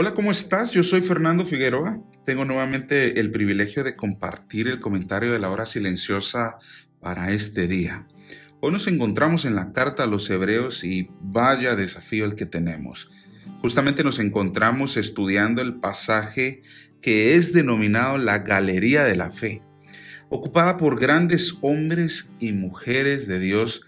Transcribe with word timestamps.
Hola, 0.00 0.14
¿cómo 0.14 0.30
estás? 0.30 0.70
Yo 0.70 0.84
soy 0.84 1.00
Fernando 1.00 1.44
Figueroa. 1.44 2.00
Tengo 2.24 2.44
nuevamente 2.44 3.18
el 3.18 3.32
privilegio 3.32 3.82
de 3.82 3.96
compartir 3.96 4.68
el 4.68 4.78
comentario 4.78 5.32
de 5.32 5.40
la 5.40 5.50
hora 5.50 5.66
silenciosa 5.66 6.56
para 7.00 7.32
este 7.32 7.66
día. 7.66 8.06
Hoy 8.60 8.70
nos 8.70 8.86
encontramos 8.86 9.44
en 9.44 9.56
la 9.56 9.72
carta 9.72 10.04
a 10.04 10.06
los 10.06 10.30
hebreos 10.30 10.84
y 10.84 11.10
vaya 11.20 11.74
desafío 11.74 12.26
el 12.26 12.36
que 12.36 12.46
tenemos. 12.46 13.10
Justamente 13.60 14.04
nos 14.04 14.20
encontramos 14.20 14.96
estudiando 14.96 15.62
el 15.62 15.80
pasaje 15.80 16.62
que 17.00 17.34
es 17.34 17.52
denominado 17.52 18.18
la 18.18 18.38
Galería 18.38 19.02
de 19.02 19.16
la 19.16 19.32
Fe, 19.32 19.62
ocupada 20.28 20.76
por 20.76 21.00
grandes 21.00 21.56
hombres 21.60 22.30
y 22.38 22.52
mujeres 22.52 23.26
de 23.26 23.40
Dios 23.40 23.82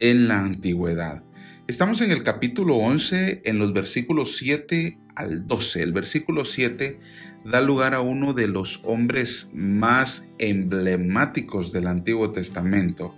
en 0.00 0.26
la 0.26 0.40
antigüedad. 0.40 1.22
Estamos 1.68 2.00
en 2.00 2.10
el 2.10 2.24
capítulo 2.24 2.74
11, 2.74 3.42
en 3.44 3.60
los 3.60 3.72
versículos 3.72 4.36
7 4.38 4.98
al 5.14 5.46
12. 5.46 5.82
El 5.82 5.92
versículo 5.92 6.44
7 6.44 6.98
da 7.44 7.60
lugar 7.60 7.94
a 7.94 8.00
uno 8.00 8.32
de 8.32 8.48
los 8.48 8.80
hombres 8.84 9.50
más 9.54 10.28
emblemáticos 10.38 11.72
del 11.72 11.86
Antiguo 11.86 12.32
Testamento. 12.32 13.14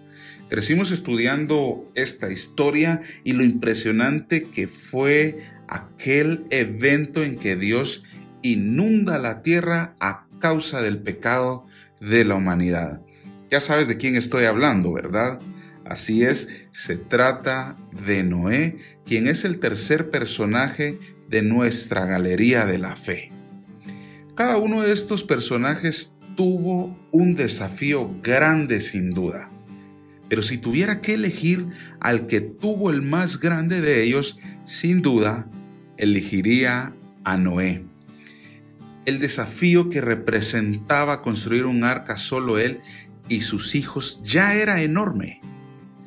Crecimos 0.48 0.90
estudiando 0.90 1.90
esta 1.94 2.30
historia 2.30 3.00
y 3.24 3.32
lo 3.32 3.44
impresionante 3.44 4.44
que 4.50 4.68
fue 4.68 5.38
aquel 5.68 6.44
evento 6.50 7.22
en 7.22 7.36
que 7.36 7.56
Dios 7.56 8.04
inunda 8.42 9.18
la 9.18 9.42
tierra 9.42 9.96
a 10.00 10.26
causa 10.38 10.82
del 10.82 10.98
pecado 10.98 11.64
de 12.00 12.24
la 12.24 12.34
humanidad. 12.34 13.02
Ya 13.50 13.60
sabes 13.60 13.88
de 13.88 13.96
quién 13.96 14.16
estoy 14.16 14.44
hablando, 14.44 14.92
¿verdad? 14.92 15.40
Así 15.84 16.24
es, 16.24 16.66
se 16.70 16.96
trata 16.96 17.78
de 18.06 18.22
Noé, 18.22 18.76
quien 19.04 19.26
es 19.26 19.44
el 19.44 19.58
tercer 19.60 20.10
personaje 20.10 20.98
de 21.34 21.42
nuestra 21.42 22.06
galería 22.06 22.64
de 22.64 22.78
la 22.78 22.94
fe. 22.94 23.32
Cada 24.36 24.56
uno 24.56 24.82
de 24.82 24.92
estos 24.92 25.24
personajes 25.24 26.12
tuvo 26.36 26.96
un 27.10 27.34
desafío 27.34 28.08
grande 28.22 28.80
sin 28.80 29.10
duda. 29.10 29.50
Pero 30.28 30.42
si 30.42 30.58
tuviera 30.58 31.00
que 31.00 31.14
elegir 31.14 31.66
al 31.98 32.28
que 32.28 32.40
tuvo 32.40 32.90
el 32.90 33.02
más 33.02 33.40
grande 33.40 33.80
de 33.80 34.04
ellos, 34.04 34.38
sin 34.64 35.02
duda, 35.02 35.50
elegiría 35.96 36.94
a 37.24 37.36
Noé. 37.36 37.84
El 39.04 39.18
desafío 39.18 39.90
que 39.90 40.00
representaba 40.00 41.20
construir 41.20 41.66
un 41.66 41.82
arca 41.82 42.16
solo 42.16 42.60
él 42.60 42.78
y 43.28 43.40
sus 43.40 43.74
hijos 43.74 44.20
ya 44.22 44.54
era 44.54 44.82
enorme. 44.82 45.40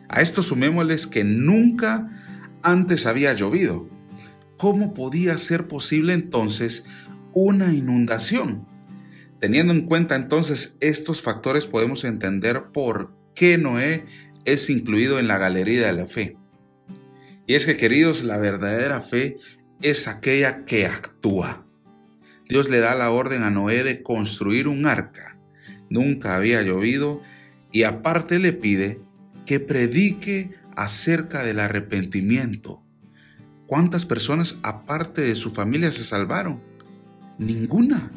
A 0.08 0.22
esto 0.22 0.42
sumémosles 0.42 1.06
que 1.06 1.26
nunca 1.26 2.08
antes 2.64 3.06
había 3.06 3.34
llovido. 3.34 3.97
¿Cómo 4.58 4.96
podía 4.96 5.38
ser 5.38 5.68
posible 5.68 6.14
entonces 6.14 6.86
una 7.34 7.74
inundación? 7.74 8.68
Teniendo 9.40 9.72
en 9.72 9.86
cuenta 9.86 10.16
entonces 10.16 10.78
estos 10.80 11.22
factores 11.22 11.68
podemos 11.68 12.04
entender 12.04 12.72
por 12.74 13.16
qué 13.36 13.60
Noé 13.60 14.06
es 14.46 14.72
incluido 14.72 15.20
en 15.20 15.28
la 15.28 15.38
galería 15.38 15.86
de 15.86 15.94
la 15.94 16.08
fe. 16.08 16.38
Y 17.46 17.54
es 17.54 17.68
que 17.68 17.78
queridos, 17.78 18.24
la 18.24 18.38
verdadera 18.38 19.00
fe 19.00 19.38
es 19.82 20.08
aquella 20.08 20.66
que 20.66 20.88
actúa. 20.88 21.68
Dios 22.50 22.70
le 22.70 22.80
da 22.80 22.96
la 22.96 23.12
orden 23.12 23.44
a 23.44 23.52
Noé 23.52 23.84
de 23.84 24.02
construir 24.02 24.68
un 24.68 24.88
arca. 24.88 25.40
Nunca 25.90 26.36
había 26.36 26.64
llovido 26.64 27.22
y 27.72 27.84
aparte 27.84 28.40
le 28.40 28.54
pide 28.54 29.02
que 29.46 29.60
predique 29.60 30.52
acerca 30.76 31.44
del 31.44 31.60
arrepentimiento. 31.60 32.87
¿Cuántas 33.68 34.06
personas 34.06 34.56
aparte 34.64 35.22
de 35.22 35.36
su 35.36 35.52
familia 35.52 35.92
se 35.92 36.06
salvaron? 36.06 36.64
Ninguna. 37.38 38.10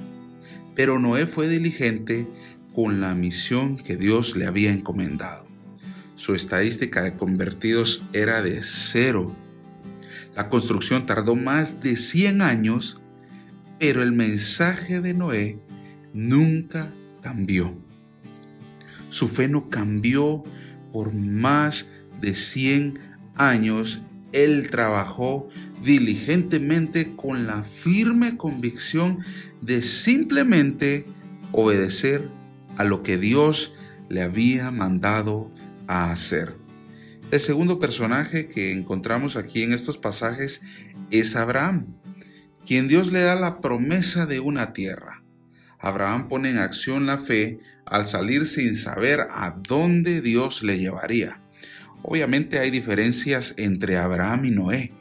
Pero 0.77 1.01
Noé 1.01 1.27
fue 1.27 1.49
diligente 1.49 2.29
con 2.73 3.01
la 3.01 3.17
misión 3.17 3.77
que 3.77 3.97
Dios 3.97 4.37
le 4.37 4.47
había 4.47 4.73
encomendado. 4.73 5.49
Su 6.15 6.37
estadística 6.37 7.03
de 7.03 7.17
convertidos 7.17 8.05
era 8.13 8.43
de 8.43 8.61
cero. 8.63 9.35
La 10.37 10.49
construcción 10.49 11.05
tardó 11.05 11.35
más 11.35 11.81
de 11.81 11.97
100 11.97 12.43
años, 12.43 13.01
pero 13.81 14.05
el 14.05 14.13
mensaje 14.13 15.01
de 15.01 15.15
Noé 15.15 15.59
nunca 16.15 16.93
cambió. 17.23 17.77
Su 19.09 19.27
fe 19.27 19.49
no 19.49 19.69
cambió 19.69 20.45
por 20.93 21.13
más 21.13 21.89
de 22.21 22.37
100 22.37 23.01
años, 23.35 24.03
él 24.33 24.71
trabajó 24.71 25.49
diligentemente 25.83 27.15
con 27.17 27.47
la 27.47 27.63
firme 27.63 28.37
convicción 28.37 29.19
de 29.61 29.83
simplemente 29.83 31.07
obedecer 31.53 32.29
a 32.77 32.85
lo 32.85 33.03
que 33.03 33.19
Dios 33.19 33.75
le 34.09 34.23
había 34.23 34.71
mandado 34.71 35.51
a 35.87 36.11
hacer. 36.11 36.57
El 37.31 37.41
segundo 37.41 37.79
personaje 37.79 38.49
que 38.49 38.73
encontramos 38.73 39.37
aquí 39.37 39.63
en 39.63 39.73
estos 39.73 39.99
pasajes 39.99 40.63
es 41.11 41.37
Abraham, 41.37 41.87
quien 42.67 42.89
Dios 42.89 43.13
le 43.13 43.23
da 43.23 43.37
la 43.37 43.61
promesa 43.61 44.27
de 44.27 44.41
una 44.41 44.73
tierra. 44.73 45.23
Abraham 45.79 46.29
pone 46.29 46.51
en 46.51 46.59
acción 46.59 47.07
la 47.07 47.19
fe 47.19 47.61
al 47.87 48.07
salir 48.07 48.47
sin 48.47 48.77
saber 48.77 49.21
a 49.31 49.57
dónde 49.67 50.21
Dios 50.21 50.63
le 50.63 50.79
llevaría. 50.79 51.41
Obviamente 52.03 52.59
hay 52.59 52.71
diferencias 52.71 53.55
entre 53.59 53.97
Abraham 53.99 54.47
y 54.47 54.51
Noé. 54.51 54.93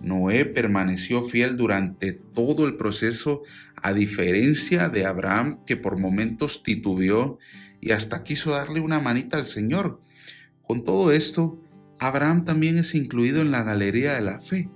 Noé 0.00 0.44
permaneció 0.44 1.24
fiel 1.24 1.56
durante 1.56 2.12
todo 2.12 2.66
el 2.66 2.76
proceso, 2.76 3.42
a 3.82 3.92
diferencia 3.92 4.88
de 4.88 5.06
Abraham 5.06 5.60
que 5.66 5.76
por 5.76 5.98
momentos 5.98 6.62
titubeó 6.62 7.38
y 7.80 7.92
hasta 7.92 8.22
quiso 8.22 8.52
darle 8.52 8.80
una 8.80 9.00
manita 9.00 9.36
al 9.36 9.44
Señor. 9.44 10.00
Con 10.62 10.84
todo 10.84 11.12
esto, 11.12 11.62
Abraham 11.98 12.44
también 12.44 12.78
es 12.78 12.94
incluido 12.94 13.40
en 13.40 13.50
la 13.50 13.62
galería 13.62 14.14
de 14.14 14.22
la 14.22 14.40
fe, 14.40 14.68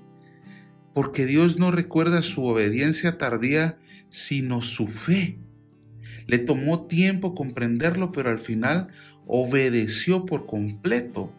porque 0.94 1.26
Dios 1.26 1.58
no 1.58 1.70
recuerda 1.70 2.22
su 2.22 2.44
obediencia 2.44 3.18
tardía, 3.18 3.78
sino 4.08 4.60
su 4.60 4.86
fe. 4.86 5.38
Le 6.26 6.38
tomó 6.38 6.86
tiempo 6.86 7.34
comprenderlo, 7.34 8.12
pero 8.12 8.30
al 8.30 8.38
final 8.38 8.88
obedeció 9.26 10.24
por 10.24 10.46
completo. 10.46 11.32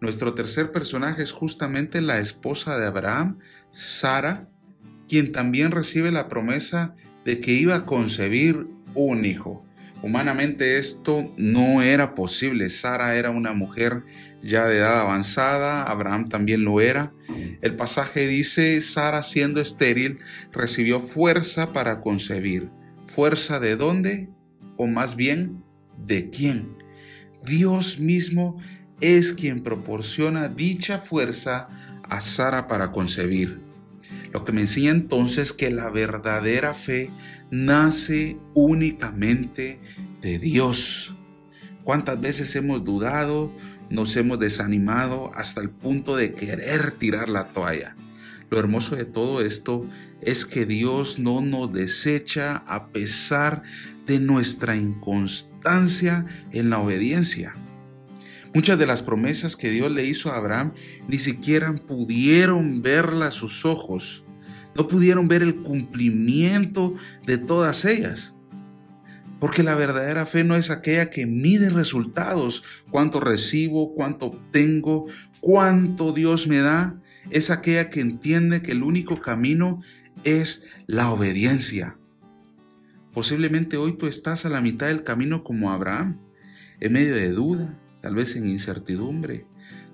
Nuestro 0.00 0.34
tercer 0.34 0.72
personaje 0.72 1.22
es 1.22 1.32
justamente 1.32 2.00
la 2.00 2.18
esposa 2.18 2.78
de 2.78 2.86
Abraham, 2.86 3.38
Sara, 3.70 4.48
quien 5.08 5.32
también 5.32 5.70
recibe 5.70 6.10
la 6.12 6.28
promesa 6.28 6.94
de 7.24 7.40
que 7.40 7.52
iba 7.52 7.74
a 7.76 7.86
concebir 7.86 8.66
un 8.94 9.24
hijo. 9.24 9.64
Humanamente 10.02 10.78
esto 10.78 11.32
no 11.36 11.82
era 11.82 12.14
posible. 12.14 12.68
Sara 12.68 13.16
era 13.16 13.30
una 13.30 13.54
mujer 13.54 14.04
ya 14.42 14.66
de 14.66 14.78
edad 14.78 15.00
avanzada, 15.00 15.82
Abraham 15.82 16.28
también 16.28 16.62
lo 16.64 16.80
era. 16.80 17.12
El 17.62 17.76
pasaje 17.76 18.26
dice, 18.28 18.80
Sara 18.82 19.22
siendo 19.22 19.60
estéril 19.60 20.18
recibió 20.52 21.00
fuerza 21.00 21.72
para 21.72 22.00
concebir. 22.00 22.70
¿Fuerza 23.06 23.58
de 23.58 23.76
dónde? 23.76 24.28
O 24.76 24.86
más 24.86 25.16
bien, 25.16 25.64
¿de 25.96 26.28
quién? 26.28 26.76
Dios 27.44 27.98
mismo 27.98 28.60
es 29.00 29.32
quien 29.32 29.62
proporciona 29.62 30.48
dicha 30.48 30.98
fuerza 30.98 31.68
a 32.08 32.20
Sara 32.20 32.68
para 32.68 32.92
concebir. 32.92 33.60
Lo 34.32 34.44
que 34.44 34.52
me 34.52 34.62
enseña 34.62 34.90
entonces 34.90 35.52
que 35.52 35.70
la 35.70 35.90
verdadera 35.90 36.74
fe 36.74 37.10
nace 37.50 38.38
únicamente 38.54 39.80
de 40.20 40.38
Dios. 40.38 41.14
¿Cuántas 41.84 42.20
veces 42.20 42.54
hemos 42.56 42.84
dudado, 42.84 43.52
nos 43.90 44.16
hemos 44.16 44.38
desanimado 44.38 45.30
hasta 45.34 45.60
el 45.60 45.70
punto 45.70 46.16
de 46.16 46.32
querer 46.32 46.92
tirar 46.92 47.28
la 47.28 47.52
toalla? 47.52 47.96
Lo 48.50 48.58
hermoso 48.58 48.94
de 48.96 49.04
todo 49.04 49.40
esto 49.40 49.88
es 50.20 50.46
que 50.46 50.66
Dios 50.66 51.18
no 51.18 51.40
nos 51.40 51.72
desecha 51.72 52.56
a 52.66 52.88
pesar 52.88 53.62
de 54.06 54.20
nuestra 54.20 54.76
inconstancia 54.76 56.26
en 56.52 56.70
la 56.70 56.78
obediencia. 56.78 57.56
Muchas 58.56 58.78
de 58.78 58.86
las 58.86 59.02
promesas 59.02 59.54
que 59.54 59.68
Dios 59.68 59.92
le 59.92 60.06
hizo 60.06 60.32
a 60.32 60.38
Abraham 60.38 60.72
ni 61.08 61.18
siquiera 61.18 61.74
pudieron 61.74 62.80
verlas 62.80 63.34
sus 63.34 63.66
ojos. 63.66 64.24
no 64.74 64.88
pudieron 64.88 65.28
ver 65.28 65.42
el 65.42 65.56
cumplimiento 65.56 66.94
de 67.26 67.36
todas 67.36 67.84
ellas. 67.84 68.34
Porque 69.40 69.62
la 69.62 69.74
verdadera 69.74 70.24
fe 70.24 70.42
no 70.42 70.56
es 70.56 70.70
aquella 70.70 71.10
que 71.10 71.26
mide 71.26 71.68
resultados, 71.68 72.64
cuánto 72.90 73.20
recibo, 73.20 73.94
cuánto 73.94 74.24
obtengo, 74.28 75.04
cuánto 75.40 76.12
Dios 76.12 76.46
me 76.46 76.60
da. 76.60 76.98
Es 77.28 77.50
aquella 77.50 77.90
que 77.90 78.00
entiende 78.00 78.62
que 78.62 78.72
el 78.72 78.82
único 78.82 79.20
camino 79.20 79.82
es 80.24 80.64
la 80.86 81.10
obediencia. 81.10 81.98
Posiblemente 83.12 83.76
hoy 83.76 83.98
tú 83.98 84.06
estás 84.06 84.46
a 84.46 84.48
la 84.48 84.62
mitad 84.62 84.86
del 84.86 85.02
camino 85.02 85.44
como 85.44 85.72
Abraham, 85.72 86.22
en 86.80 86.94
medio 86.94 87.14
de 87.14 87.32
duda, 87.32 87.78
tal 88.06 88.14
vez 88.14 88.36
en 88.36 88.46
incertidumbre, 88.46 89.46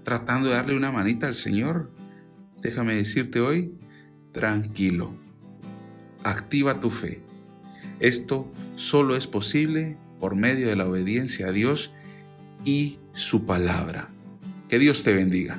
tratando 0.03 0.51
de 0.51 0.57
darle 0.57 0.77
una 0.77 0.93
manita 0.93 1.29
al 1.29 1.35
Señor. 1.35 1.91
Déjame 2.61 2.95
decirte 2.95 3.41
hoy, 3.41 3.73
tranquilo, 4.33 5.17
activa 6.23 6.79
tu 6.79 6.91
fe. 6.91 7.23
Esto 8.01 8.53
solo 8.75 9.17
es 9.17 9.27
posible 9.27 9.97
por 10.21 10.37
medio 10.37 10.69
de 10.69 10.77
la 10.77 10.87
obediencia 10.87 11.47
a 11.47 11.53
Dios 11.53 11.95
y 12.67 12.99
su 13.13 13.47
palabra. 13.47 14.11
Que 14.69 14.79
Dios 14.79 15.05
te 15.05 15.15
bendiga. 15.15 15.59